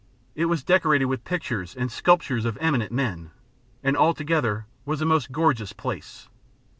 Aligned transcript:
It 0.33 0.45
was 0.45 0.63
decorated 0.63 1.05
with 1.05 1.23
pictures 1.23 1.75
and 1.75 1.91
sculptures 1.91 2.43
of 2.43 2.57
eminent 2.59 2.91
men, 2.91 3.29
and 3.83 3.95
altogether 3.95 4.65
was 4.83 4.99
a 4.99 5.05
most 5.05 5.31
gorgeous 5.31 5.73
place. 5.73 6.27